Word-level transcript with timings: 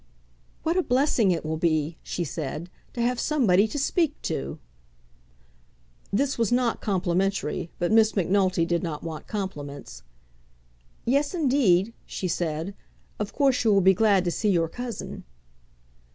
"What 0.63 0.77
a 0.77 0.81
blessing 0.81 1.29
it 1.29 1.45
will 1.45 1.57
be," 1.57 1.95
she 2.01 2.23
said, 2.23 2.71
"to 2.93 3.01
have 3.03 3.19
somebody 3.19 3.67
to 3.67 3.77
speak 3.77 4.19
to!" 4.23 4.57
This 6.11 6.39
was 6.39 6.51
not 6.51 6.81
complimentary, 6.81 7.69
but 7.77 7.91
Miss 7.91 8.15
Macnulty 8.15 8.65
did 8.65 8.81
not 8.81 9.03
want 9.03 9.27
compliments. 9.27 10.01
"Yes, 11.05 11.35
indeed," 11.35 11.93
she 12.07 12.27
said. 12.27 12.73
"Of 13.19 13.31
course 13.31 13.63
you 13.63 13.71
will 13.73 13.81
be 13.81 13.93
glad 13.93 14.25
to 14.25 14.31
see 14.31 14.49
your 14.49 14.67
cousin." 14.69 15.23